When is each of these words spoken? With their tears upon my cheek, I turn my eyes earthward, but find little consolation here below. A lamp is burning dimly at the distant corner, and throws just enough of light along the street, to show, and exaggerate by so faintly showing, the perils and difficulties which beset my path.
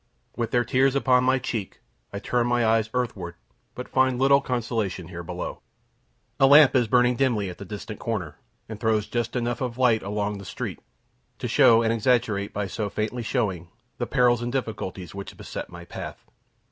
With 0.35 0.49
their 0.49 0.65
tears 0.65 0.95
upon 0.95 1.23
my 1.23 1.37
cheek, 1.37 1.79
I 2.11 2.17
turn 2.17 2.47
my 2.47 2.65
eyes 2.65 2.89
earthward, 2.91 3.35
but 3.75 3.87
find 3.87 4.17
little 4.17 4.41
consolation 4.41 5.09
here 5.09 5.21
below. 5.21 5.61
A 6.39 6.47
lamp 6.47 6.75
is 6.75 6.87
burning 6.87 7.15
dimly 7.15 7.51
at 7.51 7.59
the 7.59 7.65
distant 7.65 7.99
corner, 7.99 8.39
and 8.67 8.79
throws 8.79 9.05
just 9.05 9.35
enough 9.35 9.61
of 9.61 9.77
light 9.77 10.01
along 10.01 10.39
the 10.39 10.43
street, 10.45 10.79
to 11.37 11.47
show, 11.47 11.83
and 11.83 11.93
exaggerate 11.93 12.51
by 12.51 12.65
so 12.65 12.89
faintly 12.89 13.21
showing, 13.21 13.69
the 13.99 14.07
perils 14.07 14.41
and 14.41 14.51
difficulties 14.51 15.13
which 15.13 15.37
beset 15.37 15.69
my 15.69 15.85
path. 15.85 16.25